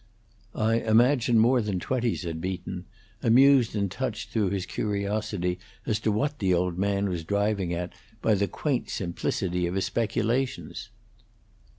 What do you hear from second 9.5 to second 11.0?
of his speculations.